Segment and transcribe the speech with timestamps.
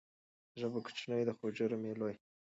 [0.59, 2.15] ژبه کوچنۍ ده خو جرم یې لوی.